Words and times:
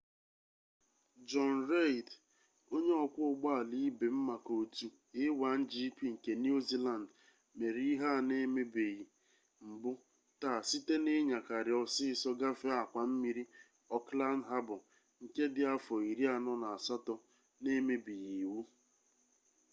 jọni 1.29 1.61
reid 1.71 2.07
onye 2.73 2.93
ọkwọ 3.05 3.21
ụgbọala 3.31 3.75
ibe 3.87 4.07
m 4.13 4.17
maka 4.27 4.51
otu 4.61 4.87
a1gp 5.21 5.97
nke 6.13 6.31
niu 6.41 6.57
ziland 6.67 7.05
mere 7.57 7.81
ihe 7.91 8.07
a 8.17 8.19
na-emebeghi 8.27 9.05
mbụ 9.69 9.91
taa 10.41 10.59
site 10.69 10.95
na-inyakari 11.05 11.71
ọsịsọ 11.83 12.29
gafee 12.39 12.75
akwa 12.83 13.01
mmiri 13.11 13.43
ọkland 13.97 14.41
habọ 14.51 14.75
nke 15.23 15.43
dị 15.55 15.63
afọ 15.75 15.95
iri 16.11 16.25
anọ 16.35 16.51
na 16.61 16.67
asatọ 16.77 17.13
na-emebighị 17.61 18.31
iwu 18.43 18.61